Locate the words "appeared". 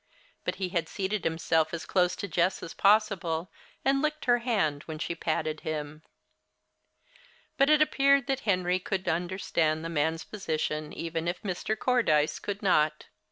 7.83-8.25